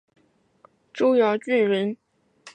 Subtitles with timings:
[0.91, 1.95] 珠崖郡人。